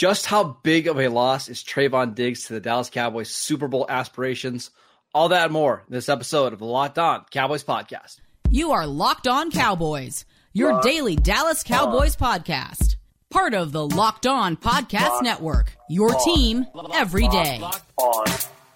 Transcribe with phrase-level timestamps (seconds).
[0.00, 3.84] Just how big of a loss is Trevon Diggs to the Dallas Cowboys Super Bowl
[3.86, 4.70] aspirations?
[5.14, 8.16] All that and more in this episode of the Locked On Cowboys podcast.
[8.48, 10.24] You are Locked On Cowboys,
[10.54, 12.40] your Locked daily Dallas Cowboys on.
[12.40, 12.96] podcast.
[13.28, 15.76] Part of the Locked On Podcast Locked Network.
[15.90, 16.24] Your on.
[16.24, 17.58] team every day.
[17.60, 18.24] Locked on.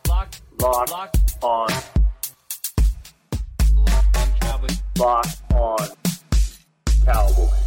[0.06, 1.68] Locked, Locked on.
[4.98, 5.88] Locked on
[7.06, 7.63] Cowboys.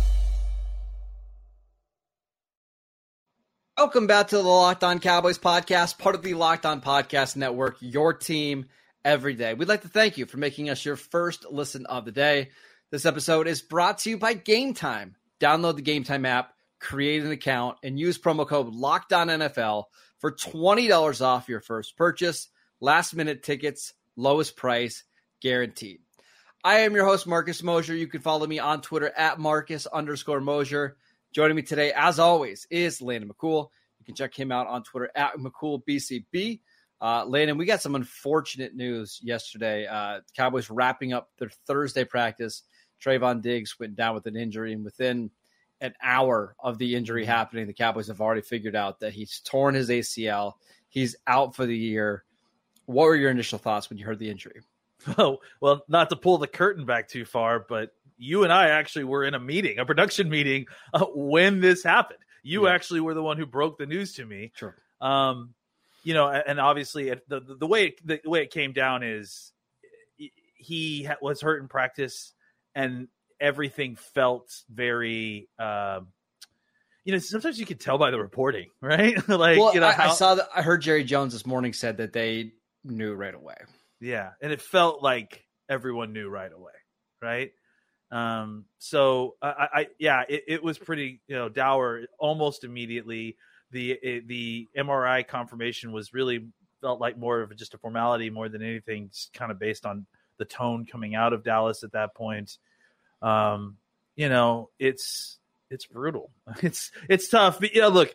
[3.77, 7.77] Welcome back to the Locked On Cowboys podcast, part of the Locked On Podcast Network,
[7.79, 8.65] your team
[9.05, 9.53] every day.
[9.53, 12.49] We'd like to thank you for making us your first listen of the day.
[12.89, 15.15] This episode is brought to you by Game Time.
[15.39, 19.83] Download the Game Time app, create an account, and use promo code Locked On NFL
[20.17, 22.47] for $20 off your first purchase.
[22.81, 25.03] Last minute tickets, lowest price,
[25.39, 25.99] guaranteed.
[26.63, 27.93] I am your host, Marcus Mosher.
[27.93, 30.97] You can follow me on Twitter at Marcus underscore Mosher.
[31.33, 33.67] Joining me today, as always, is Landon McCool.
[34.07, 36.61] Can check him out on Twitter at McCoolBCB.
[37.01, 39.85] Uh, Landon, we got some unfortunate news yesterday.
[39.85, 42.63] Uh, Cowboys wrapping up their Thursday practice.
[43.03, 45.29] Trevon Diggs went down with an injury, and within
[45.81, 47.31] an hour of the injury mm-hmm.
[47.31, 50.53] happening, the Cowboys have already figured out that he's torn his ACL.
[50.87, 52.23] He's out for the year.
[52.85, 54.61] What were your initial thoughts when you heard the injury?
[55.17, 59.05] Oh, well, not to pull the curtain back too far, but you and I actually
[59.05, 62.19] were in a meeting, a production meeting, uh, when this happened.
[62.47, 62.73] You yeah.
[62.73, 64.53] actually were the one who broke the news to me.
[64.55, 64.75] Sure.
[65.01, 65.53] Um,
[66.03, 69.51] you know, and obviously the the way it, the way it came down is
[70.55, 72.33] he was hurt in practice,
[72.73, 73.09] and
[73.41, 75.49] everything felt very.
[75.59, 76.01] Uh,
[77.03, 79.15] you know, sometimes you can tell by the reporting, right?
[79.27, 80.47] like, well, you know, I, how, I saw that.
[80.55, 82.53] I heard Jerry Jones this morning said that they
[82.85, 83.55] knew right away.
[83.99, 86.73] Yeah, and it felt like everyone knew right away,
[87.21, 87.51] right?
[88.11, 93.35] Um, so I, I yeah, it, it, was pretty you know dour almost immediately.
[93.71, 96.47] The it, the MRI confirmation was really
[96.81, 100.05] felt like more of just a formality more than anything, kind of based on
[100.37, 102.57] the tone coming out of Dallas at that point.
[103.21, 103.77] Um,
[104.15, 106.31] you know, it's it's brutal.
[106.61, 107.59] It's it's tough.
[107.59, 108.13] But, you know, look,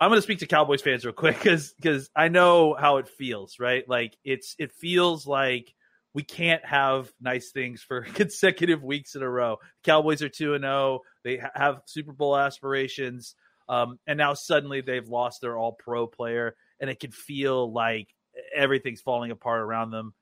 [0.00, 3.08] I'm going to speak to Cowboys fans real quick because because I know how it
[3.08, 3.58] feels.
[3.58, 5.72] Right, like it's it feels like
[6.14, 9.58] we can't have nice things for consecutive weeks in a row.
[9.84, 11.00] Cowboys are 2 and 0.
[11.24, 13.34] They have Super Bowl aspirations.
[13.68, 18.08] Um, and now suddenly they've lost their all pro player, and it can feel like
[18.54, 20.12] everything's falling apart around them.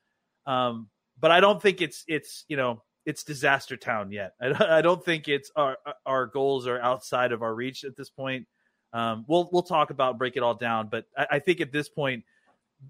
[0.47, 0.89] Um,
[1.19, 4.33] but I don't think it's it's you know it's disaster town yet.
[4.43, 8.11] I, I, don't think it's our our goals are outside of our reach at this
[8.11, 8.47] point.
[8.93, 11.89] Um, we'll we'll talk about break it all down, but I, I think at this
[11.89, 12.25] point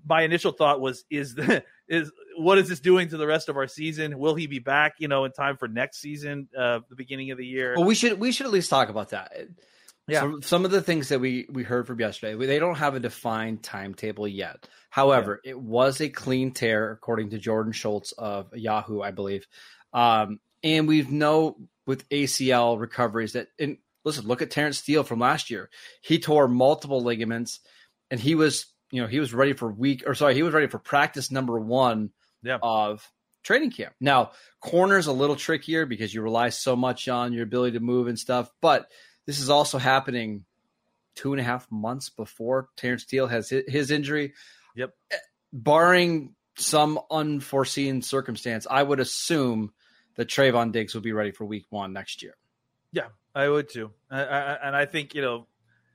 [0.07, 3.57] my initial thought was is the is what is this doing to the rest of
[3.57, 4.19] our season?
[4.19, 7.39] Will he be back you know in time for next season uh the beginning of
[7.39, 7.75] the year?
[7.77, 9.33] Well we should we should at least talk about that.
[10.07, 10.21] Yeah.
[10.21, 13.01] Some, some of the things that we we heard from yesterday they don't have a
[13.01, 14.69] defined timetable yet.
[14.91, 15.51] However yeah.
[15.51, 19.47] it was a clean tear according to jordan schultz of yahoo i believe.
[19.93, 21.57] Um and we've know
[21.87, 25.69] with acl recoveries that and listen look at terence steele from last year.
[26.03, 27.61] He tore multiple ligaments
[28.11, 30.67] and he was you know, he was ready for week or sorry, he was ready
[30.67, 32.11] for practice number one
[32.43, 32.59] yeah.
[32.63, 33.07] of
[33.43, 33.95] training camp.
[34.01, 38.07] Now, corner's a little trickier because you rely so much on your ability to move
[38.07, 38.91] and stuff, but
[39.27, 40.45] this is also happening
[41.15, 44.35] two and a half months before Terence Steele has his injury.
[44.77, 44.95] Yep.
[45.53, 49.73] Barring some unforeseen circumstance, I would assume
[50.17, 52.37] that Trevon Diggs will be ready for week one next year.
[52.93, 53.91] Yeah, I would too.
[54.11, 55.47] I, I, and I think, you know,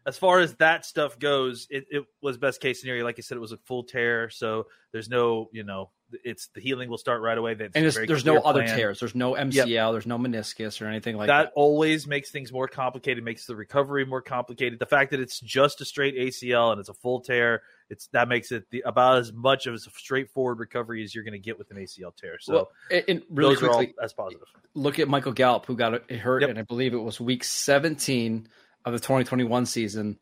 [0.05, 3.03] as far as that stuff goes, it, it was best case scenario.
[3.03, 5.91] Like I said, it was a full tear, so there's no, you know,
[6.23, 7.53] it's the healing will start right away.
[7.53, 8.99] That's and there's no other tears.
[8.99, 9.67] There's no MCL.
[9.67, 9.91] Yep.
[9.91, 11.43] There's no meniscus or anything like that.
[11.43, 13.23] That always makes things more complicated.
[13.23, 14.79] Makes the recovery more complicated.
[14.79, 18.27] The fact that it's just a straight ACL and it's a full tear, it's that
[18.27, 21.57] makes it the, about as much of a straightforward recovery as you're going to get
[21.57, 22.37] with an ACL tear.
[22.39, 22.53] So,
[22.89, 24.47] well, and really quickly, as positive.
[24.73, 26.49] Look at Michael Gallup, who got hurt, yep.
[26.49, 28.47] and I believe it was week 17
[28.85, 30.19] of the 2021 season.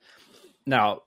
[0.65, 1.03] Now,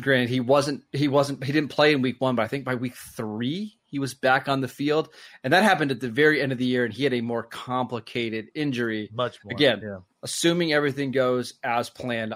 [0.00, 2.74] granted, he wasn't he wasn't he didn't play in week one, but I think by
[2.74, 5.10] week three he was back on the field,
[5.44, 7.44] and that happened at the very end of the year, and he had a more
[7.44, 9.10] complicated injury.
[9.12, 9.52] Much more.
[9.52, 9.98] Again, yeah.
[10.22, 12.34] assuming everything goes as planned,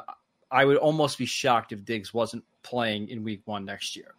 [0.50, 4.14] I would almost be shocked if Diggs wasn't playing in week one next year.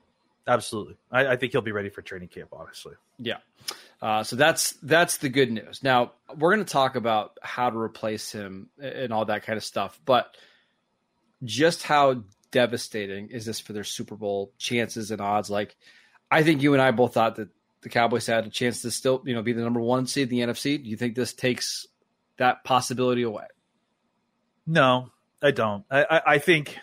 [0.47, 2.49] Absolutely, I, I think he'll be ready for training camp.
[2.51, 3.37] Honestly, yeah.
[4.01, 5.83] Uh, so that's that's the good news.
[5.83, 9.63] Now we're going to talk about how to replace him and all that kind of
[9.63, 10.35] stuff, but
[11.43, 15.49] just how devastating is this for their Super Bowl chances and odds?
[15.49, 15.75] Like,
[16.29, 17.49] I think you and I both thought that
[17.81, 20.37] the Cowboys had a chance to still, you know, be the number one seed in
[20.37, 20.81] the NFC.
[20.81, 21.87] Do you think this takes
[22.37, 23.45] that possibility away?
[24.65, 25.85] No, I don't.
[25.89, 26.77] I, I, I think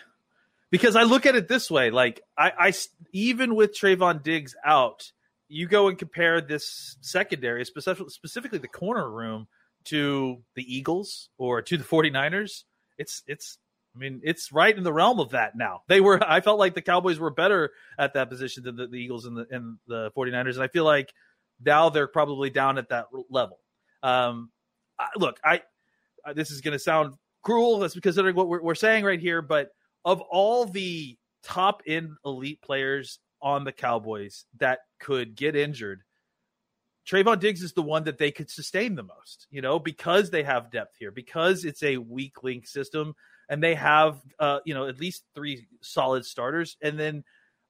[0.71, 2.73] because I look at it this way: like I, I
[3.11, 5.11] even with Trevon Diggs out,
[5.47, 9.47] you go and compare this secondary, specifically specifically the corner room,
[9.85, 12.63] to the Eagles or to the 49ers.
[12.97, 13.57] It's it's
[13.95, 15.81] I mean, it's right in the realm of that now.
[15.87, 18.97] They were I felt like the Cowboys were better at that position than the, the
[18.97, 20.55] Eagles and the and the 49ers.
[20.55, 21.13] And I feel like
[21.63, 23.59] now they're probably down at that level.
[24.03, 24.51] Um,
[24.99, 25.61] I, look, I,
[26.33, 27.13] this is going to sound
[27.43, 27.79] cruel.
[27.79, 29.69] That's considering what we're, we're saying right here, but
[30.03, 36.01] of all the top end elite players on the Cowboys that could get injured,
[37.07, 40.43] Trevon Diggs is the one that they could sustain the most, you know, because they
[40.43, 43.13] have depth here, because it's a weak link system
[43.49, 46.77] and they have, uh, you know, at least three solid starters.
[46.81, 47.23] And then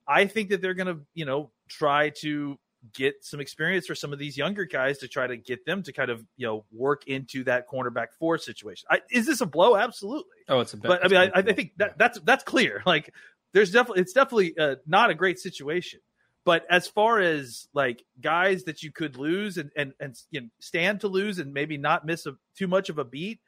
[0.07, 2.57] I think that they're going to, you know, try to
[2.94, 5.92] get some experience for some of these younger guys to try to get them to
[5.92, 8.86] kind of you know work into that cornerback four situation.
[8.89, 9.75] I, is this a blow?
[9.75, 10.38] Absolutely.
[10.48, 10.77] Oh, it's a.
[10.77, 12.83] But I mean, I, I, think that that's that's clear.
[12.95, 13.12] Like,
[13.54, 16.00] there's definitely it's definitely uh, not a great situation.
[16.45, 20.48] But as far as like guys that you could lose and and and you know,
[20.60, 23.39] stand to lose and maybe not miss a, too much of a beat,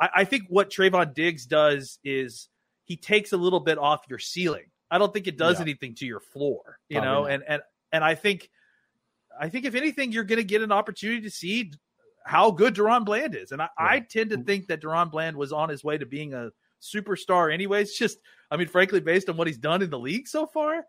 [0.00, 2.48] I, I think what Trevon Diggs does is
[2.84, 4.66] he takes a little bit off your ceiling.
[4.90, 5.62] I don't think it does yeah.
[5.62, 7.30] anything to your floor, you Probably know, not.
[7.32, 7.62] and and
[7.92, 8.48] and I think
[9.38, 11.72] I think if anything, you're going to get an opportunity to see
[12.24, 13.52] how good DaRon Bland is.
[13.52, 13.86] And I, yeah.
[13.86, 16.50] I tend to think that DaRon Bland was on his way to being a
[16.82, 17.94] superstar, anyways.
[17.98, 18.18] Just,
[18.50, 20.84] I mean, frankly, based on what he's done in the league so far.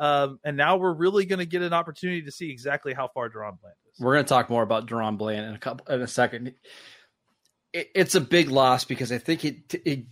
[0.00, 3.28] Um, and now we're really going to get an opportunity to see exactly how far
[3.28, 4.00] DaRon Bland is.
[4.00, 6.54] We're going to talk more about DaRon Bland in a couple in a second.
[7.78, 10.04] It, it's a big loss because I think it, it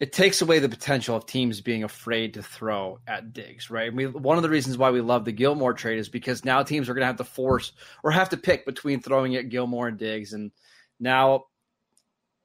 [0.00, 3.94] it takes away the potential of teams being afraid to throw at Diggs, right?
[3.94, 6.88] We, one of the reasons why we love the Gilmore trade is because now teams
[6.88, 7.72] are going to have to force
[8.02, 10.50] or have to pick between throwing at Gilmore and Diggs, and
[10.98, 11.44] now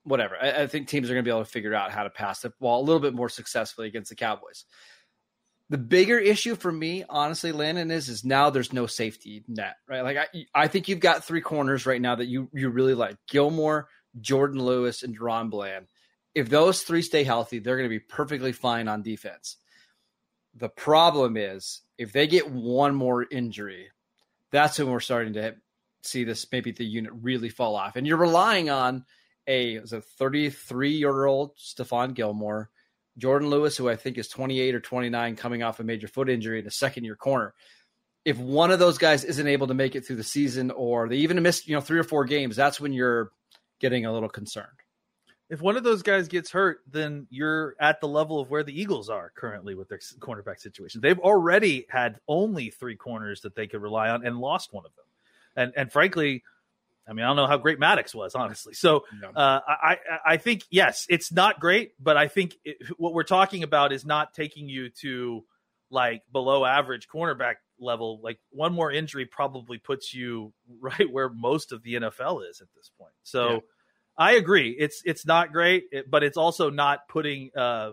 [0.04, 0.38] whatever.
[0.42, 2.42] I, I think teams are going to be able to figure out how to pass
[2.42, 4.66] the ball a little bit more successfully against the Cowboys.
[5.72, 10.02] The bigger issue for me, honestly, Landon is is now there's no safety net, right?
[10.02, 13.18] Like I, I think you've got three corners right now that you you really like:
[13.28, 13.88] Gilmore,
[14.20, 15.88] Jourdan Lewis, and DaRon Bland
[16.36, 19.58] if those three stay healthy, they're going to be perfectly fine on defense.
[20.56, 23.90] The problem is if they get one more injury,
[24.52, 25.56] that's when we're starting to
[26.02, 27.96] see this maybe the unit really fall off.
[27.96, 29.06] And you're relying on
[29.48, 32.70] a a 33 year old Stephon Gilmore,
[33.20, 36.60] Jourdan Lewis, who I think is 28 or 29, coming off a major foot injury
[36.60, 37.54] in a second year corner.
[38.26, 41.18] If one of those guys isn't able to make it through the season, or they
[41.18, 43.32] even miss you know, three or four games, that's when you're
[43.80, 44.68] getting a little concerned
[45.50, 48.80] if one of those guys gets hurt, then you're at the level of where the
[48.80, 51.02] Eagles are currently with their cornerback situation.
[51.02, 54.96] They've already had only three corners that they could rely on and lost one of
[54.96, 55.06] them.
[55.56, 56.44] And and frankly,
[57.08, 58.76] I mean, I don't know how great Maddox was, honestly.
[58.76, 59.06] So
[59.36, 63.64] uh, I I think yes, it's not great, but I think it, what we're talking
[63.64, 65.44] about is not taking you to
[65.90, 68.20] like below average cornerback level.
[68.24, 72.68] Like one more injury probably puts you right where most of the NFL is at
[72.76, 73.14] this point.
[73.24, 73.50] So.
[73.50, 73.60] Yeah
[74.20, 74.76] I agree.
[74.78, 77.52] It's it's not great, but it's also not putting.
[77.56, 77.92] Uh,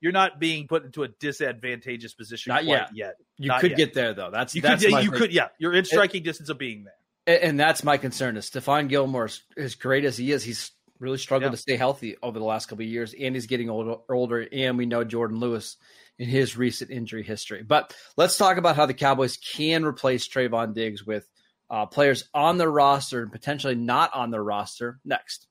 [0.00, 2.90] you're not being put into a disadvantageous position not yet.
[2.94, 3.14] yet.
[3.36, 3.76] You not could yet.
[3.78, 4.30] get there though.
[4.30, 4.92] That's you that's could.
[4.92, 5.18] Yeah, you thing.
[5.18, 5.32] could.
[5.32, 7.40] Yeah, you're in striking it, distance of being there.
[7.42, 8.36] And that's my concern.
[8.36, 10.70] Is Stephon Gilmore, as great as he is, he's
[11.00, 11.56] really struggled yeah.
[11.56, 13.96] to stay healthy over the last couple of years, and he's getting older.
[14.08, 15.78] Older, and we know Jourdan Lewis
[16.18, 17.62] in his recent injury history.
[17.62, 21.28] But let's talk about how the Cowboys can replace Trevon Diggs with
[21.70, 25.46] uh, players on their roster and potentially not on their roster next.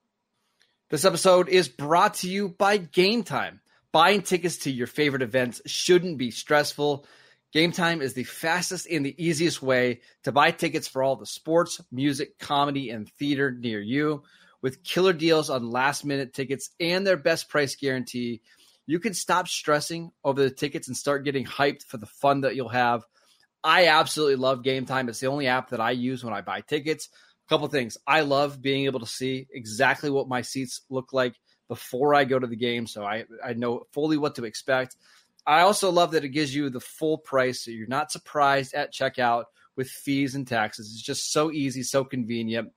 [0.90, 3.62] This episode is brought to you by Game Time.
[3.92, 7.06] Buying tickets to your favorite events shouldn't be stressful.
[7.52, 11.26] Game Time is the fastest and the easiest way to buy tickets for all the
[11.26, 14.24] sports, music, comedy, and theater near you.
[14.62, 18.42] With killer deals on last minute tickets and their best price guarantee,
[18.86, 22.56] you can stop stressing over the tickets and start getting hyped for the fun that
[22.56, 23.04] you'll have.
[23.64, 25.08] I absolutely love Game Time.
[25.08, 27.08] It's the only app that I use when I buy tickets
[27.46, 27.98] A couple things.
[28.06, 31.36] I love being able to see exactly what my seats look like
[31.70, 34.98] before I go to the game, so I I know fully what to expect.
[35.46, 38.94] I also love that it gives you the full price, so you're not surprised at
[38.94, 40.92] checkout with fees and taxes.
[40.94, 42.72] It's just so easy, so convenient.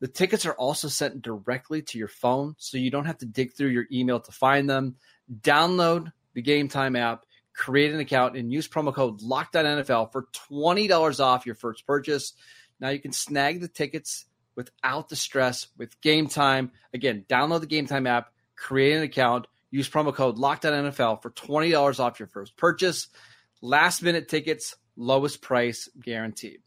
[0.00, 3.54] The tickets are also sent directly to your phone, so you don't have to dig
[3.54, 4.96] through your email to find them.
[5.32, 11.20] Download the Game Time app, create an account, and use promo code LOCKEDONNFL for $20
[11.20, 12.32] off your first purchase.
[12.80, 16.72] Now you can snag the tickets without the stress with Game Time.
[16.94, 22.00] Again, download the Game Time app, create an account, use promo code LOCKEDONNFL for $20
[22.00, 23.08] off your first purchase.
[23.60, 26.60] Last minute tickets, lowest price guaranteed.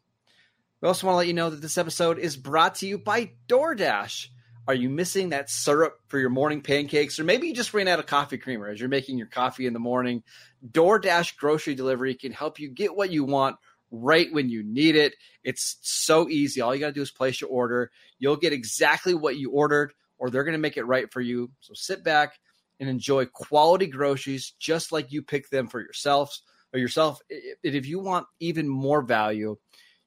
[0.81, 3.31] We also want to let you know that this episode is brought to you by
[3.47, 4.27] DoorDash.
[4.67, 7.19] Are you missing that syrup for your morning pancakes?
[7.19, 9.73] Or maybe you just ran out of coffee creamer as you're making your coffee in
[9.73, 10.23] the morning.
[10.71, 13.57] DoorDash grocery delivery can help you get what you want
[13.89, 15.15] right when you need it.
[15.43, 16.61] It's so easy.
[16.61, 17.91] All you got to do is place your order.
[18.19, 21.51] You'll get exactly what you ordered, or they're going to make it right for you.
[21.59, 22.39] So sit back
[22.79, 27.19] and enjoy quality groceries just like you pick them for yourselves or yourself.
[27.29, 29.57] And if you want even more value,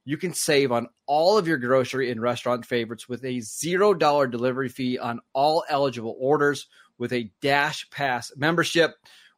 [0.05, 4.69] you can save on all of your grocery and restaurant favorites with a $0 delivery
[4.69, 8.93] fee on all eligible orders with a Dash Pass membership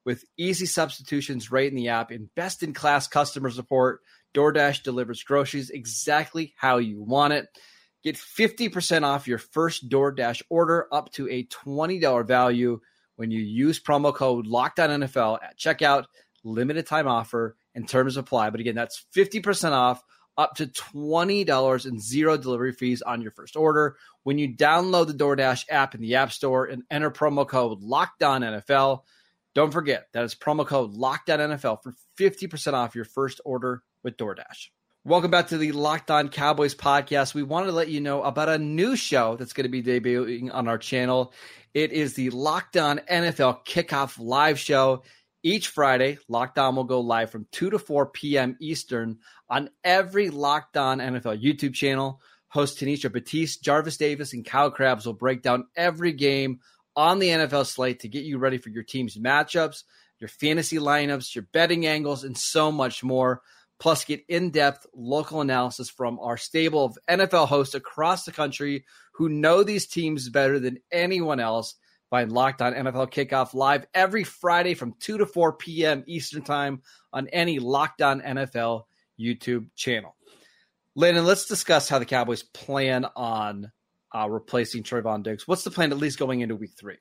[0.05, 4.01] with easy substitutions right in the app and best in class customer support.
[4.33, 7.47] DoorDash delivers groceries exactly how you want it.
[8.03, 12.79] Get 50% off your first DoorDash order up to a $20 value
[13.15, 16.05] when you use promo code LOCKEDONNFL at checkout.
[16.43, 18.49] Limited time offer and terms apply.
[18.49, 20.03] But again, that's 50% off
[20.37, 25.13] up to $20 and zero delivery fees on your first order when you download the
[25.13, 29.01] DoorDash app in the App Store and enter promo code LOCKEDONNFL.
[29.55, 34.69] Don't forget that is promo code LOCKEDONNFL for 50% off your first order with DoorDash.
[35.07, 37.33] Welcome back to the Locked On Cowboys podcast.
[37.33, 40.53] We wanted to let you know about a new show that's going to be debuting
[40.53, 41.33] on our channel.
[41.73, 45.03] It is the Locked On NFL Kickoff Live Show.
[45.47, 48.57] Each Friday, Locked On will go live from 2 to 4 p.m.
[48.59, 52.19] Eastern on every Locked On NFL YouTube channel.
[52.49, 56.59] Host Tanisha Batiste, Jarvis Davis, and Kyle Crabbs will break down every game
[56.97, 59.83] on the NFL slate to get you ready for your team's matchups,
[60.19, 63.41] your fantasy lineups, your betting angles, and so much more.
[63.79, 68.83] Plus, get in depth local analysis from our stable of NFL hosts across the country
[69.13, 71.75] who know these teams better than anyone else
[72.09, 76.03] Find Locked On NFL Kickoff live every Friday from 2 to 4 p.m.
[76.07, 78.83] Eastern Time on any Locked On NFL
[79.19, 80.15] YouTube channel.
[80.95, 83.71] Landon, let's discuss how the Cowboys plan on
[84.15, 85.47] uh, replacing Trevon Diggs.
[85.47, 86.97] What's the plan at least going into week three?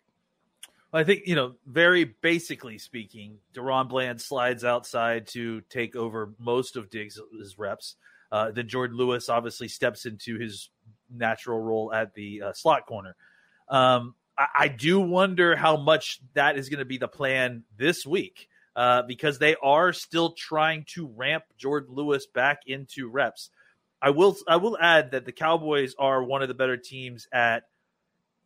[0.93, 6.77] I think, you know, very basically speaking, DaRon Bland slides outside to take over most
[6.77, 7.21] of Diggs'
[7.59, 7.97] reps.
[8.33, 10.71] Uh, then Jourdan Lewis obviously steps into his
[11.11, 13.15] natural role at the uh, slot corner.
[13.69, 18.49] Um, I, do wonder how much that is going to be the plan this week
[18.75, 23.51] uh, because they are still trying to ramp Jourdan Lewis back into reps.
[24.03, 27.65] I will I will add that the Cowboys are one of the better teams at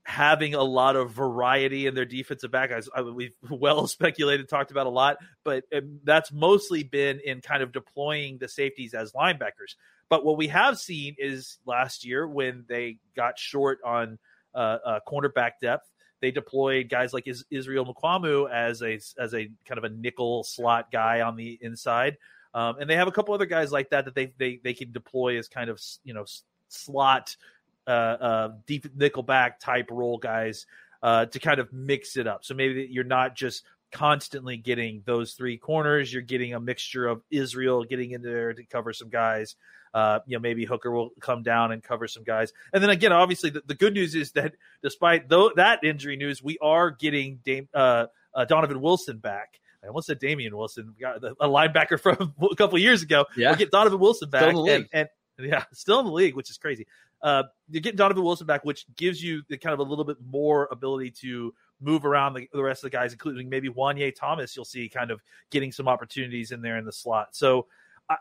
[0.04, 2.70] having a lot of variety in their defensive back.
[2.70, 7.62] As we've well speculated, talked about a lot, but um, that's mostly been in kind
[7.62, 9.74] of deploying the safeties as linebackers.
[10.08, 14.18] But what we have seen is last year when they got short on
[14.56, 15.90] cornerback depth.
[16.20, 20.44] They deployed guys like Is- Israel Mukuamu as a as a kind of a nickel
[20.44, 22.18] slot guy on the inside,
[22.52, 24.92] um, and they have a couple other guys like that that they they they can
[24.92, 26.26] deploy as kind of you know
[26.68, 27.36] slot
[27.86, 30.66] uh, uh, deep nickel back type role guys
[31.02, 32.44] uh, to kind of mix it up.
[32.44, 36.12] So maybe you're not just constantly getting those three corners.
[36.12, 39.56] You're getting a mixture of Israel getting in there to cover some guys,
[39.94, 42.52] uh, you know, maybe Hooker will come down and cover some guys.
[42.72, 46.42] And then again, obviously, the, the good news is that despite though that injury news,
[46.42, 49.60] we are getting Dame, uh, uh, Donovan Wilson back.
[49.82, 50.94] I almost said Damien Wilson,
[51.40, 53.26] a linebacker from a couple years ago.
[53.36, 53.50] Yeah.
[53.50, 54.54] We'll get Donovan Wilson back.
[54.54, 56.86] And, and, yeah, still in the league, which is crazy.
[57.22, 60.18] Uh, you're getting Donovan Wilson back, which gives you the kind of a little bit
[60.22, 64.54] more ability to move around the, the rest of the guys, including maybe Juanyeh Thomas.
[64.54, 67.28] You'll see kind of getting some opportunities in there in the slot.
[67.34, 67.66] So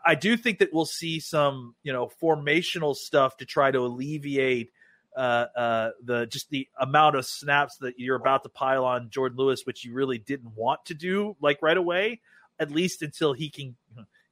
[0.04, 4.70] I, do think that we'll see some, you know, formational stuff to try to alleviate
[5.16, 9.36] uh, uh, the just the amount of snaps that you're about to pile on Jourdan
[9.36, 12.20] Lewis, which you really didn't want to do like right away,
[12.58, 13.74] at least until he can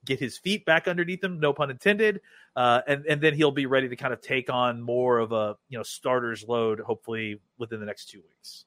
[0.04, 2.20] get his feet back underneath him, no pun intended,
[2.54, 5.56] uh, and and then he'll be ready to kind of take on more of a
[5.68, 8.64] you know starter's load, hopefully within the next two weeks.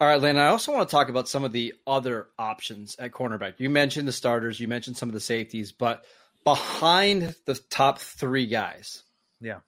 [0.00, 0.38] All right, Lynn.
[0.38, 3.54] I also want to talk about some of the other options at cornerback.
[3.58, 6.06] You mentioned the starters, you mentioned some of the safeties, but
[6.44, 9.02] behind the top three guys.
[9.40, 9.60] Yeah.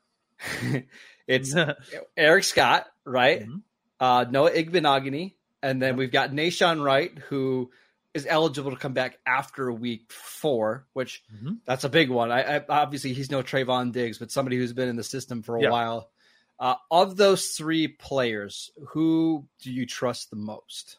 [1.27, 1.55] it's
[2.17, 3.43] Eric Scott, right?
[3.43, 3.57] Mm-hmm.
[4.01, 7.71] Uh, Noah Igbinoghene, and then we've got Nahshon Wright, who
[8.15, 11.55] is eligible to come back after week four, which mm-hmm.
[11.65, 12.31] that's a big one.
[12.31, 15.57] I, I, obviously he's no Trevon Diggs, but somebody who's been in the system for
[15.57, 15.71] a yeah.
[15.71, 16.11] while.
[16.59, 20.99] Uh, of those three players, who do you trust the most?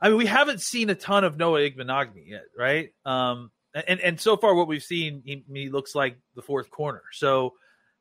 [0.00, 2.92] I mean, we haven't seen a ton of Noah Igbinoghene yet, right?
[3.04, 7.02] Um, and and so far what we've seen, he, he looks like the fourth corner.
[7.12, 7.54] So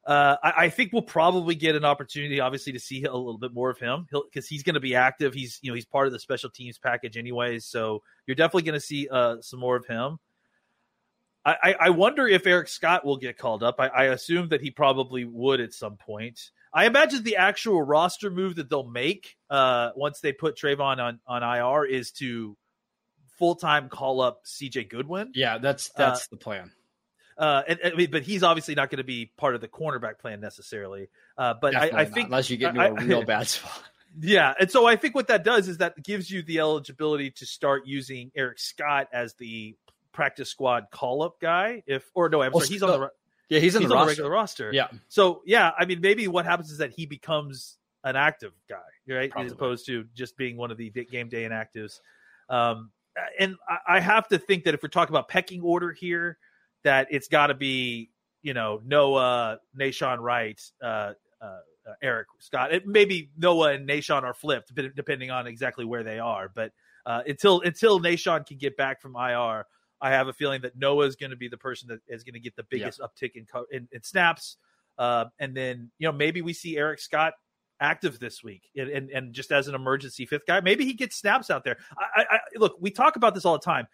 [0.05, 3.53] uh, I, I, think we'll probably get an opportunity, obviously, to see a little bit
[3.53, 5.33] more of him because he's going to be active.
[5.33, 8.79] He's you know he's part of the special teams package anyways, so you're definitely going
[8.79, 10.17] to see uh, some more of him.
[11.43, 13.77] I, I, wonder if Eric Scott will get called up.
[13.79, 16.51] I, I, assume that he probably would at some point.
[16.71, 21.19] I imagine the actual roster move that they'll make uh, once they put Trevon on
[21.25, 22.55] on IR is to
[23.41, 25.31] full time call up CJ Goodwin.
[25.33, 26.71] Yeah, that's that's uh, the plan.
[27.35, 30.19] Uh, and, I mean, but he's obviously not going to be part of the cornerback
[30.19, 31.09] plan necessarily.
[31.35, 33.81] Uh, but I, I, think unless you get into I, a real bad spot.
[34.19, 37.47] Yeah, and so I think what that does is that gives you the eligibility to
[37.47, 39.75] start using Eric Scott as the
[40.11, 41.81] practice squad call up guy.
[41.87, 43.11] If or no, I'm well, sorry, he's on the
[43.49, 44.69] yeah, he's, in he's the, on the regular roster.
[44.71, 44.89] Yeah.
[45.07, 49.31] So yeah, I mean, maybe what happens is that he becomes an active guy, right,
[49.31, 49.47] Probably.
[49.47, 52.01] as opposed to just being one of the game day inactives.
[52.49, 52.91] Um,
[53.39, 53.55] and
[53.87, 56.37] I have to think that if we're talking about pecking order here,
[56.83, 58.09] that it's got to be
[58.41, 61.59] you know Noah, Nahshon Wright, uh, uh,
[62.01, 62.73] Eric Scott.
[62.73, 66.49] It, maybe Noah and Nahshon are flipped depending on exactly where they are.
[66.53, 66.71] But
[67.05, 69.65] uh, until until Nahshon can get back from IR,
[70.01, 72.33] I have a feeling that Noah is going to be the person that is going
[72.33, 73.07] to get the biggest yeah.
[73.07, 74.57] uptick in, in, in snaps.
[74.97, 77.33] Uh, and then you know maybe we see Eric Scott
[77.81, 80.61] active this week and, and, and, just as an emergency fifth guy.
[80.61, 81.77] Maybe he gets snaps out there.
[81.97, 83.87] I, I, look, we talk about this all the time.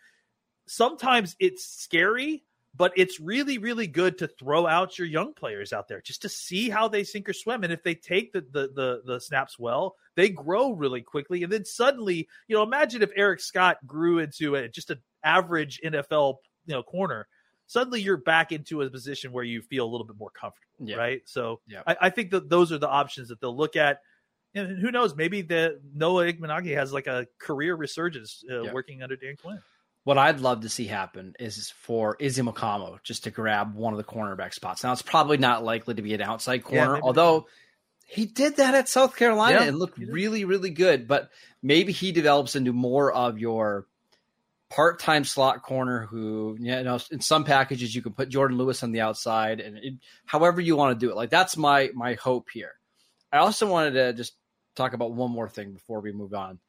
[0.67, 2.43] Sometimes it's scary,
[2.75, 6.29] but it's really, really good to throw out your young players out there just to
[6.29, 7.63] see how they sink or swim.
[7.63, 11.43] And if they take the the the, the snaps well, they grow really quickly.
[11.43, 15.79] And then suddenly, you know, imagine if Eric Scott grew into a, just an average
[15.83, 16.35] NFL
[16.67, 17.27] you know corner
[17.67, 20.95] suddenly you're back into a position where you feel a little bit more comfortable, yeah.
[20.95, 21.21] right?
[21.25, 21.83] So yeah.
[21.85, 23.99] I, I, think that those are the options that they'll look at.
[24.55, 25.15] And who knows?
[25.15, 28.73] Maybe the Noah Igbinoghene has like a career resurgence uh, yeah.
[28.73, 29.61] working under Dan Quinn.
[30.05, 33.97] What I'd love to see happen is for Izzy Mukuamu just to grab one of
[33.97, 34.83] the cornerback spots.
[34.83, 37.47] Now it's probably not likely to be an outside corner, although
[38.05, 41.09] he did that at South Carolina and looked really, really good.
[41.09, 41.29] But
[41.61, 43.85] maybe he develops into more of your
[44.69, 48.91] part-time slot corner who you know in some packages you can put Jourdan Lewis on
[48.91, 49.93] the outside and it,
[50.25, 51.15] however you want to do it.
[51.15, 52.73] Like that's my my hope here.
[53.31, 54.33] I also wanted to just
[54.75, 56.59] talk about one more thing before we move on.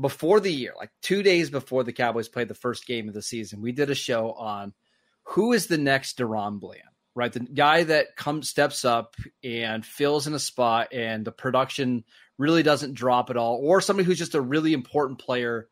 [0.00, 3.22] Before the year like two days before the cowboys played the first game of the
[3.22, 4.74] season we did a show on
[5.22, 6.82] who is the next DaRon Bland
[7.14, 7.32] right?
[7.32, 12.04] The guy that comes steps up and fills in a spot and the production
[12.38, 15.68] really doesn't drop at all or somebody who's just a really important player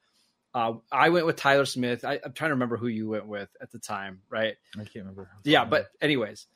[0.54, 2.04] uh, I went with Tyler Smith.
[2.04, 4.54] I, am trying to remember who you went with at the time, right?
[4.74, 5.30] I can't remember.
[5.44, 6.46] Yeah, but anyways,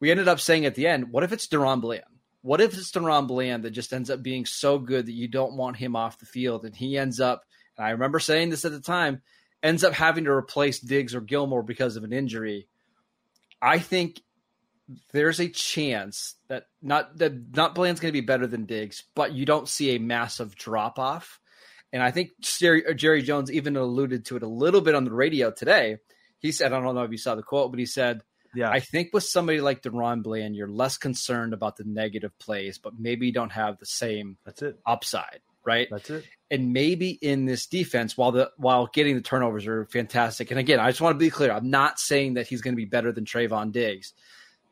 [0.00, 2.04] we ended up saying at the end, what if it's DaRon Bland?
[2.40, 5.56] What if it's DaRon Bland that just ends up being so good that you don't
[5.56, 7.44] want him off the field, and he ends up?
[7.76, 9.22] And I remember saying this at the time,
[9.62, 12.68] ends up having to replace Diggs or Gilmore because of an injury.
[13.60, 14.20] I think
[15.12, 19.32] there's a chance that not that not Bland's going to be better than Diggs, but
[19.32, 21.38] you don't see a massive drop off
[21.92, 25.04] and I think Jerry, uh, Jerry Jones even alluded to it a little bit on
[25.04, 25.98] the radio today.
[26.38, 28.22] He said, I don't know if you saw the quote, but he said,
[28.54, 28.70] yeah.
[28.70, 32.98] I think with somebody like DaRon Bland, you're less concerned about the negative plays, but
[32.98, 34.78] maybe you don't have the same That's it.
[34.84, 35.88] upside, right?
[35.90, 36.24] That's it.
[36.50, 40.80] And maybe in this defense, while the while getting the turnovers are fantastic, and again,
[40.80, 43.10] I just want to be clear, I'm not saying that he's going to be better
[43.10, 44.12] than Trevon Diggs,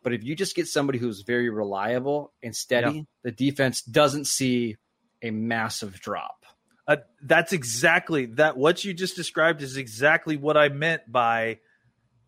[0.03, 3.03] but if you just get somebody who's very reliable and steady, yeah.
[3.23, 4.77] the defense doesn't see
[5.23, 6.40] a massive drop.
[6.87, 8.57] Uh, that's exactly that.
[8.57, 11.59] What you just described is exactly what I meant by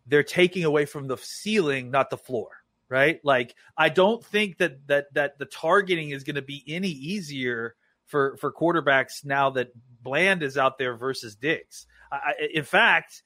[0.05, 2.49] they're taking away from the ceiling, not the floor.
[2.89, 3.19] Right?
[3.23, 7.75] Like I don't think that that that the targeting is going to be any easier
[8.05, 9.69] for for quarterbacks now that
[10.01, 11.87] Bland is out there versus Diggs.
[12.11, 13.23] I, in fact,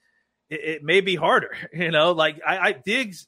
[0.48, 1.54] it, it, may be harder.
[1.74, 3.26] You know, like I, I Diggs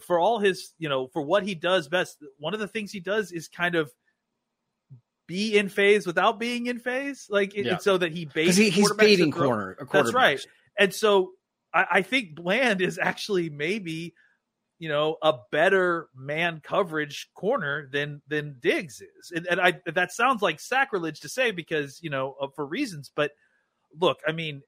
[0.00, 2.18] for all his you know for what he does best.
[2.38, 3.90] One of the things he does is kind of
[5.26, 7.78] be in phase without being in phase, like yeah.
[7.78, 8.56] so that he baits.
[8.56, 9.76] He, he's baiting corner.
[9.92, 10.40] That's right.
[10.78, 11.32] And so
[11.72, 14.14] I, I, think Bland is actually maybe
[14.78, 20.12] you know a better man coverage corner than than Diggs is, and, and I that
[20.12, 23.32] sounds like sacrilege to say because you know uh, for reasons, but
[23.98, 24.62] look, I mean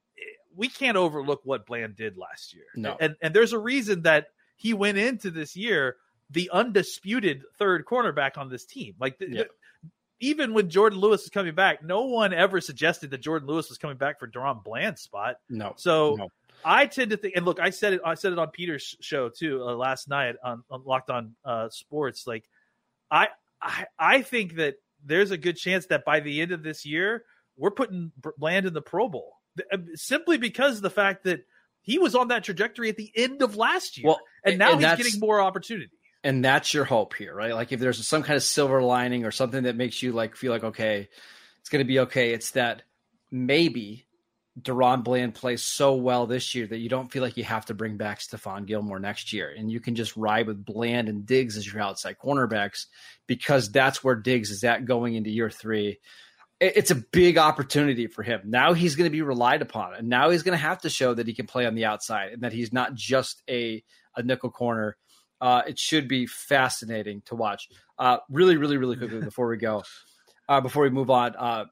[0.57, 2.65] we can't overlook what Bland did last year.
[2.75, 5.97] No, and and there's a reason that he went into this year
[6.31, 8.95] the undisputed third cornerback on this team.
[8.99, 9.45] Like yeah
[10.21, 13.79] even when Jourdan Lewis was coming back, no one ever suggested that Jourdan Lewis was
[13.79, 15.37] coming back for DaRon Bland's spot.
[15.49, 15.75] No.
[15.77, 16.29] So no.
[16.65, 18.01] I tend to think, and look, I said it.
[18.05, 21.69] I said it on Peter's show too uh, last night on, on Locked On uh,
[21.71, 22.27] Sports.
[22.27, 22.49] Like,
[23.11, 23.29] I,
[23.63, 27.25] I I think that there's a good chance that by the end of this year,
[27.57, 29.35] we're putting Bland in the Pro Bowl
[29.73, 31.45] uh, simply because of the fact that
[31.81, 34.85] he was on that trajectory at the end of last year, well, and now and
[34.85, 35.91] he's getting more opportunity
[36.25, 37.55] and that's your hope here, right?
[37.55, 40.53] Like if there's some kind of silver lining or something that makes you like feel
[40.53, 41.09] like okay,
[41.61, 42.33] it's going to be okay.
[42.33, 42.83] It's that
[43.31, 44.07] maybe
[44.61, 47.75] DaRon Bland plays so well this year that you don't feel like you have to
[47.75, 49.53] bring back Stephon Gilmore next year.
[49.57, 52.87] And you can just ride with Bland and Diggs as your outside cornerbacks
[53.27, 56.01] because that's where Diggs is at going into year three.
[56.61, 58.41] It's a big opportunity for him.
[58.47, 59.95] Now he's going to be relied upon.
[59.95, 62.33] And now he's going to have to show that he can play on the outside
[62.33, 63.85] and that he's not just a,
[64.17, 64.97] a nickel corner.
[65.41, 67.69] Uh, it should be fascinating to watch.
[67.99, 69.83] Uh, really, really, really quickly before we go,
[70.49, 71.65] uh, before we move on, uh,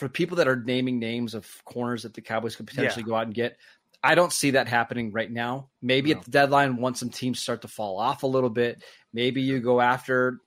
[0.00, 3.08] for people that are naming names of corners that the Cowboys could potentially yeah.
[3.08, 3.58] go out and get,
[4.02, 5.68] I don't see that happening right now.
[5.82, 6.18] Maybe no.
[6.18, 9.60] at the deadline, once some teams start to fall off a little bit, maybe you
[9.60, 10.40] go after,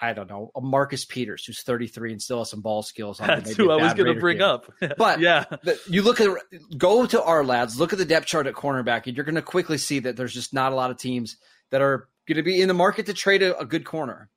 [0.00, 3.18] I don't know, Marcus Peters who's 33 and still has some ball skills.
[3.18, 4.46] That's who I was going to bring game.
[4.46, 4.72] up.
[4.96, 6.28] but yeah, the, you look at
[6.76, 9.78] go to Ourlads, look at the depth chart at cornerback, and you're going to quickly
[9.78, 11.36] see that there's just not a lot of teams
[11.70, 14.30] that are going to be in the market to trade a, a good corner.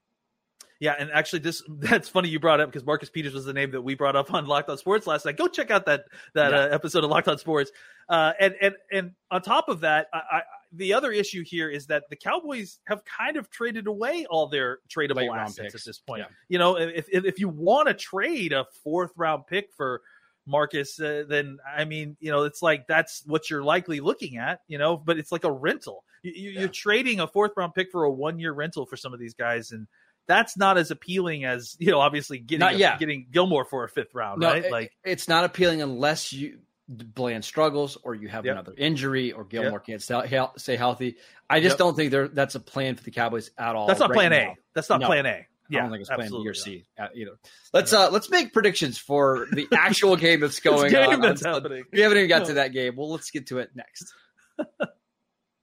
[0.82, 3.72] Yeah, and actually, this that's funny you brought up because Marcus Peters was the name
[3.72, 5.38] that we brought up on Locked On Sports last night.
[5.38, 6.58] Go check out that that yeah.
[6.58, 7.72] uh, episode of Locked On Sports.
[8.10, 11.88] Uh, and and and on top of that, I, I, the other issue here is
[11.88, 16.22] that the Cowboys have kind of traded away all their tradable assets at this point.
[16.22, 16.28] Yeah.
[16.50, 20.02] You know, if if, if you want to trade a fourth round pick for
[20.46, 24.62] Marcus, uh, then I mean, you know, it's like that's what you're likely looking at,
[24.68, 26.04] you know, but it's like a rental.
[26.24, 26.68] You, are yeah.
[26.68, 29.72] trading a fourth round pick for a one year rental for some of these guys,
[29.72, 29.88] and
[30.28, 34.14] that's not as appealing as you know obviously getting a, getting Gilmore for a fifth
[34.14, 34.66] round, no, right?
[34.66, 36.60] It, like it's not appealing unless you
[36.92, 38.54] Bland struggles or you have yep.
[38.54, 40.02] another injury or Gilmore yep.
[40.04, 41.16] can't stay healthy.
[41.50, 41.78] I just yep.
[41.78, 43.88] don't think there that's a plan for the Cowboys at all.
[43.88, 44.38] That's not right plan now.
[44.38, 44.56] A.
[44.74, 45.08] That's not no.
[45.08, 45.48] plan A.
[45.70, 47.38] Yeah, I don't think it's plan B or C uh, either.
[47.74, 51.22] Let's uh let's make predictions for the actual game that's going game on.
[51.22, 51.86] That's happening.
[51.94, 52.48] We haven't even got no.
[52.48, 52.96] to that game.
[52.98, 54.14] Well, let's get to it next.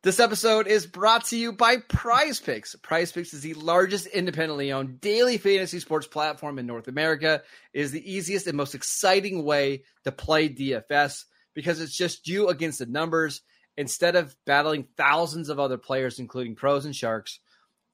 [0.05, 2.77] This episode is brought to you by Prize Picks.
[2.77, 7.43] Prize Picks is the largest independently owned daily fantasy sports platform in North America.
[7.73, 12.49] It is the easiest and most exciting way to play DFS because it's just you
[12.49, 13.41] against the numbers.
[13.77, 17.41] Instead of battling thousands of other players, including pros and sharks,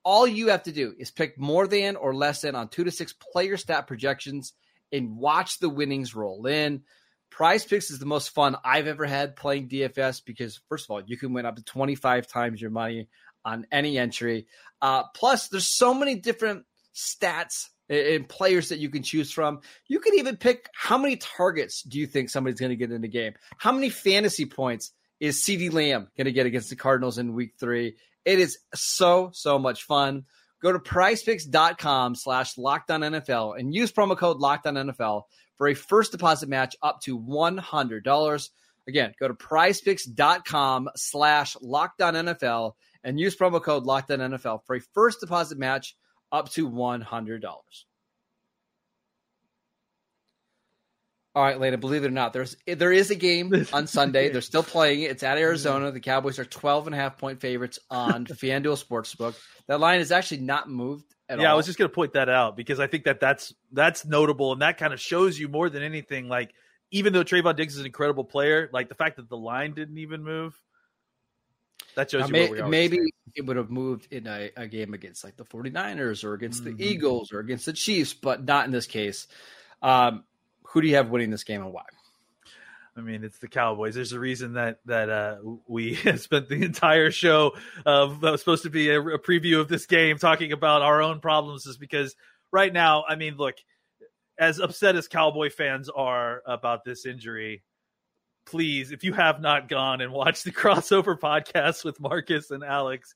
[0.03, 2.90] all you have to do is pick more than or less than on two to
[2.90, 4.53] six player stat projections
[4.93, 6.83] and watch the winnings roll in.
[7.35, 11.03] Prize Picks is the most fun I've ever had playing DFS because, first of all,
[11.05, 13.09] you can win up to 25 times your money
[13.44, 14.47] on any entry.
[14.81, 19.62] Uh, plus, there's so many different stats and players that you can choose from.
[19.88, 23.01] You can even pick how many targets do you think somebody's going to get in
[23.01, 23.33] the game?
[23.59, 27.55] How many fantasy points is CeeDee Lamb going to get against the Cardinals in week
[27.59, 27.97] three?
[28.25, 30.27] It is so, so much fun.
[30.62, 35.25] Go to prizepicks.com slash lockdown NFL and use promo code NFL
[35.57, 38.49] for a first deposit match up to $100.
[38.87, 45.59] Again, go to prizepicks.com slash NFL and use promo code NFL for a first deposit
[45.59, 45.97] match
[46.33, 47.43] up to $100.
[51.37, 54.31] All right, Lena, believe it or not, there's there is a game on Sunday.
[54.31, 55.11] They're still playing it.
[55.11, 55.90] It's at Arizona.
[55.90, 59.35] The Cowboys are 12 and a half point favorites on FanDuel Sportsbook.
[59.67, 61.47] That line is actually not moved yeah, all.
[61.47, 64.53] I was just going to point that out because I think that that's that's notable
[64.53, 66.29] and that kind of shows you more than anything.
[66.29, 66.53] Like,
[66.91, 69.99] even though Trevon Diggs is an incredible player, like the fact that the line didn't
[69.99, 70.55] even move,
[71.95, 72.99] that shows now, you may, maybe
[73.35, 76.77] it would have moved in a, a, game against like the 49ers or against mm-hmm.
[76.77, 79.27] the Eagles or against the Chiefs, but not in this case.
[79.83, 80.25] Um,
[80.65, 81.85] who do you have winning this game and why?
[82.96, 83.94] I mean, it's the Cowboys.
[83.94, 87.52] There's a reason that that uh, we spent the entire show
[87.85, 91.02] of that was supposed to be a, a, preview of this game talking about our
[91.02, 92.14] own problems, is because
[92.52, 93.57] right now, I mean, look,
[94.38, 97.64] as upset as Cowboy fans are about this injury,
[98.46, 103.14] please, if you have not gone and watched the crossover podcast with Marcus and Alex,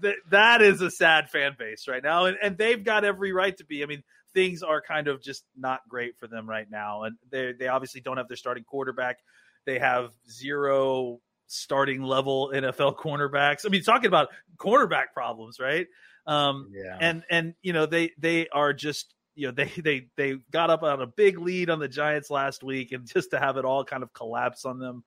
[0.00, 3.56] th- that is a sad fan base right now, and, and they've got every right
[3.58, 3.82] to be.
[3.82, 4.02] I mean,
[4.34, 7.04] things are kind of just not great for them right now.
[7.04, 9.18] And they they obviously don't have their starting quarterback.
[9.64, 13.64] They have zero starting level NFL cornerbacks.
[13.66, 15.86] I mean, talking about cornerback problems, right?
[16.26, 16.96] Um, yeah.
[17.00, 20.82] And and you know they they are just you know they they they got up
[20.82, 23.84] on a big lead on the Giants last week, and just to have it all
[23.84, 25.04] kind of collapse on them.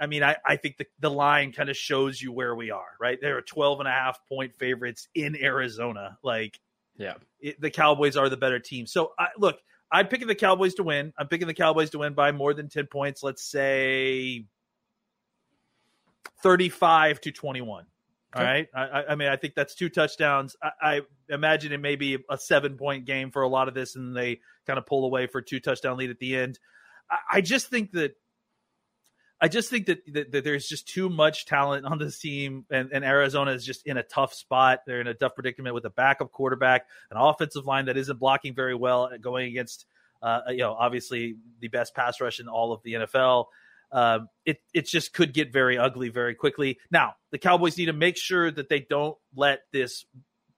[0.00, 2.96] I mean, I, I think the, the line kind of shows you where we are,
[3.00, 3.18] right?
[3.20, 6.18] There are 12 and a half point favorites in Arizona.
[6.24, 6.58] Like,
[6.96, 8.86] yeah, it, the Cowboys are the better team.
[8.86, 9.58] So I, look,
[9.90, 11.12] I'm picking the Cowboys to win.
[11.18, 13.22] I'm picking the Cowboys to win by more than ten points.
[13.22, 14.46] Let's say
[16.42, 17.86] thirty-five to twenty-one.
[18.34, 18.42] Okay.
[18.42, 18.68] All right.
[18.74, 20.56] I, I, mean, I think that's two touchdowns.
[20.62, 24.16] I, I, imagine it may be a seven-point game for a lot of this, and
[24.16, 26.58] they kind of pull away for two touchdown lead at the end.
[27.10, 28.12] I, I just think that
[29.42, 32.90] I just think that, that, that, there's just too much talent on this team, and,
[32.92, 34.82] and, Arizona is just in a tough spot.
[34.86, 38.54] They're in a tough predicament with a backup quarterback, an offensive line that isn't blocking
[38.54, 39.86] very well, going against
[40.22, 43.46] Uh, you know, obviously the best pass rush in all of the NFL.
[43.90, 46.78] Um, it it just could get very ugly very quickly.
[46.92, 50.06] Now the Cowboys need to make sure that they don't let this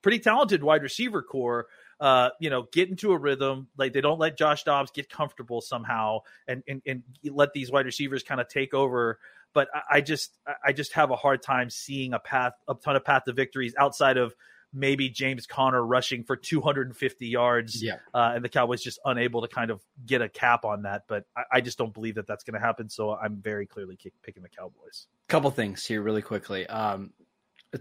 [0.03, 1.67] pretty talented wide receiver core
[2.01, 3.69] uh, you know, get into a rhythm.
[3.77, 7.87] Like they don't let Josh Dobbs get comfortable somehow and and, and let these wide
[7.87, 9.19] receivers kind of take over.
[9.53, 12.97] But I, I just I just have a hard time seeing a path a ton
[12.97, 14.35] of path to victories outside of
[14.75, 17.95] maybe James Conner rushing for 250 yards, yeah.
[18.13, 21.05] uh, and the Cowboys just unable to kind of get a cap on that.
[21.07, 22.91] But I, I just don't believe that that's going to happen.
[22.91, 25.07] So I'm very clearly picking the Cowboys.
[25.29, 26.67] Couple things here, really quickly.
[26.67, 27.13] Um,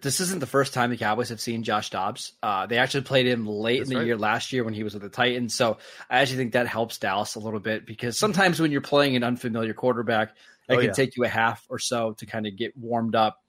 [0.01, 2.33] this isn't the first time the Cowboys have seen Josh Dobbs.
[2.41, 4.07] Uh, they actually played him late That's in the right.
[4.07, 5.53] year last year when he was with the Titans.
[5.53, 5.77] So
[6.09, 9.23] I actually think that helps Dallas a little bit because sometimes when you're playing an
[9.23, 10.29] unfamiliar quarterback,
[10.67, 10.91] it oh, can yeah.
[10.93, 13.39] take you a half or so to kind of get warmed up.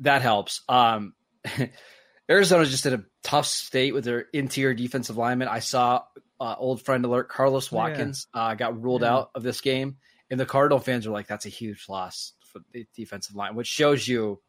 [0.00, 0.62] That helps.
[0.68, 1.14] Um,
[2.30, 5.48] Arizona's just in a tough state with their interior defensive lineman.
[5.48, 6.02] I saw
[6.40, 8.42] uh, old friend alert Carlos Watkins yeah.
[8.42, 9.14] uh, got ruled yeah.
[9.14, 9.96] out of this game,
[10.30, 13.66] and the Cardinal fans are like, "That's a huge loss for the defensive line," which
[13.66, 14.40] shows you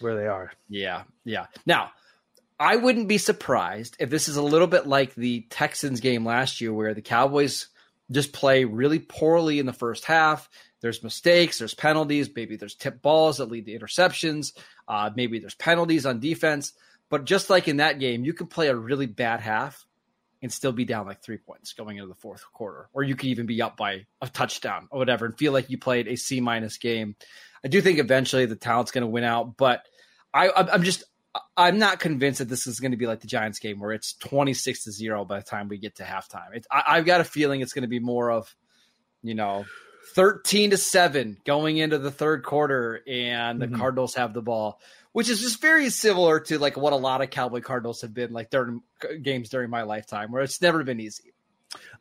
[0.00, 0.52] where they are.
[0.68, 1.46] Yeah, yeah.
[1.66, 1.90] Now,
[2.60, 6.60] I wouldn't be surprised if this is a little bit like the Texans game last
[6.60, 7.68] year, where the Cowboys
[8.10, 10.48] just play really poorly in the first half.
[10.80, 14.52] There's mistakes, there's penalties, maybe there's tip balls that lead to interceptions,
[14.86, 16.72] uh, maybe there's penalties on defense.
[17.10, 19.86] But just like in that game, you can play a really bad half
[20.42, 23.28] and still be down like three points going into the fourth quarter, or you could
[23.28, 26.40] even be up by a touchdown or whatever and feel like you played a C
[26.40, 27.16] minus game.
[27.64, 29.82] I do think eventually the talent's going to win out, but
[30.32, 31.04] I, I'm just
[31.56, 34.14] I'm not convinced that this is going to be like the Giants game where it's
[34.14, 36.54] 26 to zero by the time we get to halftime.
[36.54, 38.54] It's, I, have got a feeling it's going to be more of,
[39.22, 39.64] you know,
[40.14, 43.76] 13 to seven going into the third quarter, and the mm-hmm.
[43.76, 44.80] Cardinals have the ball,
[45.12, 48.32] which is just very similar to like what a lot of Cowboy Cardinals have been
[48.32, 48.82] like during
[49.22, 51.34] games during my lifetime, where it's never been easy.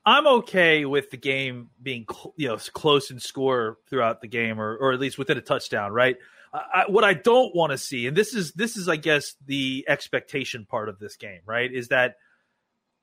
[0.05, 4.75] I'm okay with the game being you know close in score throughout the game, or
[4.75, 6.17] or at least within a touchdown, right?
[6.53, 9.85] I, what I don't want to see, and this is this is I guess the
[9.87, 11.71] expectation part of this game, right?
[11.71, 12.15] Is that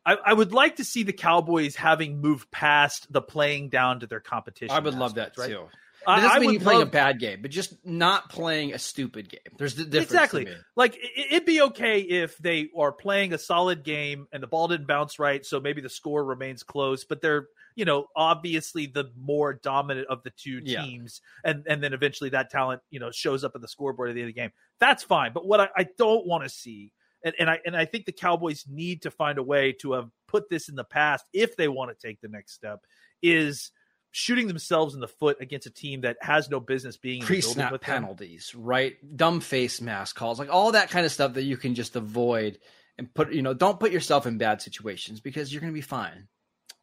[0.07, 4.07] I, I would like to see the Cowboys having moved past the playing down to
[4.07, 4.75] their competition.
[4.75, 5.51] I would aspect, love that right?
[5.51, 5.67] too.
[6.07, 8.79] It doesn't I mean you playing love, a bad game, but just not playing a
[8.79, 9.41] stupid game.
[9.59, 10.11] There's the difference.
[10.11, 10.49] Exactly.
[10.77, 10.99] Like
[11.31, 15.19] it'd be okay if they are playing a solid game and the ball didn't bounce
[15.19, 20.09] right, so maybe the score remains close, but they're you know obviously the more dominant
[20.09, 21.51] of the two teams, yeah.
[21.51, 24.21] and and then eventually that talent you know shows up in the scoreboard at the
[24.21, 24.53] end of the game.
[24.81, 25.33] That's fine.
[25.33, 26.93] But what I, I don't want to see.
[27.25, 30.11] And, and I and I think the Cowboys need to find a way to have
[30.29, 32.81] put this in the past if they want to take the next step.
[33.23, 33.71] Is
[34.17, 38.53] shooting themselves in the foot against a team that has no business being pre-snap penalties,
[38.53, 38.63] them.
[38.63, 39.17] right?
[39.17, 42.61] Dumb face mask calls, like all that kind of stuff that you can just avoid
[42.97, 43.33] and put.
[43.33, 46.29] You know, don't put yourself in bad situations because you're going to be fine.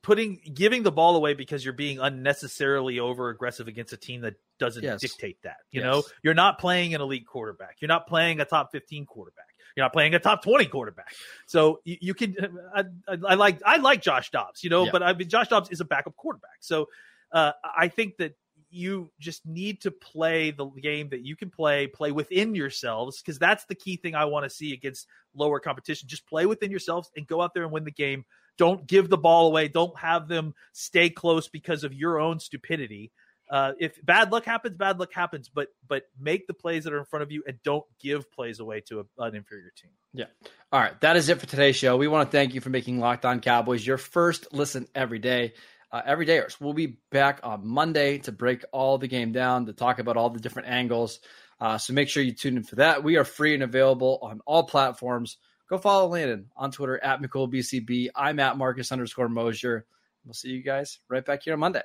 [0.02, 4.34] Putting giving the ball away because you're being unnecessarily over aggressive against a team that
[4.60, 5.00] doesn't yes.
[5.00, 5.58] dictate that.
[5.72, 5.86] You yes.
[5.86, 7.78] know, you're not playing an elite quarterback.
[7.80, 9.46] You're not playing a top 15 quarterback.
[9.78, 11.14] You're not playing a top 20 quarterback.
[11.46, 12.36] So you, you can,
[12.76, 14.92] I, I, I, like, I like Josh Dobbs, you know, yeah.
[14.92, 16.58] but I mean, Josh Dobbs is a backup quarterback.
[16.60, 16.90] So
[17.32, 18.34] uh, I think that
[18.72, 23.38] you just need to play the game that you can play, play within yourselves, because
[23.38, 26.08] that's the key thing I want to see against lower competition.
[26.08, 28.26] Just play within yourselves and go out there and win the game.
[28.58, 29.68] Don't give the ball away.
[29.68, 33.12] Don't have them stay close because of your own stupidity.
[33.50, 35.50] Uh, if bad luck happens, bad luck happens.
[35.50, 38.60] But but make the plays that are in front of you and don't give plays
[38.62, 39.92] away to a, an inferior team.
[40.14, 40.26] Yeah.
[40.72, 41.00] All right.
[41.02, 41.98] That is it for today's show.
[41.98, 45.54] We want to thank you for making Locked On Cowboys your first listen every day
[45.92, 46.42] uh, every day.
[46.60, 50.30] We'll be back on Monday to break all the game down, to talk about all
[50.30, 51.20] the different angles.
[51.60, 53.04] Uh, so make sure you tune in for that.
[53.04, 55.38] We are free and available on all platforms.
[55.70, 58.10] Go follow Landon on Twitter at McCoolBCB.
[58.16, 59.86] I'm at Marcus underscore Mosher.
[60.26, 61.82] We'll see you guys right back here on Monday.